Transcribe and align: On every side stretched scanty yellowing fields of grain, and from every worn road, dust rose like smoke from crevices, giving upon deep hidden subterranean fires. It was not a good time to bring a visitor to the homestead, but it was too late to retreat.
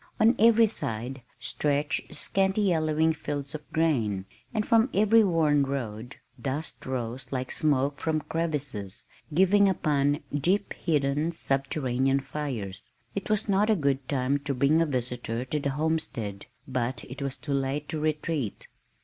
On 0.19 0.35
every 0.39 0.65
side 0.65 1.21
stretched 1.37 2.15
scanty 2.15 2.61
yellowing 2.63 3.13
fields 3.13 3.53
of 3.53 3.71
grain, 3.71 4.25
and 4.51 4.65
from 4.67 4.89
every 4.95 5.23
worn 5.23 5.61
road, 5.61 6.15
dust 6.41 6.87
rose 6.87 7.31
like 7.31 7.51
smoke 7.51 7.99
from 7.99 8.21
crevices, 8.21 9.03
giving 9.31 9.69
upon 9.69 10.23
deep 10.33 10.73
hidden 10.73 11.31
subterranean 11.31 12.19
fires. 12.19 12.81
It 13.13 13.29
was 13.29 13.47
not 13.47 13.69
a 13.69 13.75
good 13.75 14.09
time 14.09 14.39
to 14.39 14.55
bring 14.55 14.81
a 14.81 14.87
visitor 14.87 15.45
to 15.45 15.59
the 15.59 15.69
homestead, 15.69 16.47
but 16.67 17.03
it 17.03 17.21
was 17.21 17.37
too 17.37 17.53
late 17.53 17.87
to 17.89 17.99
retreat. 17.99 18.65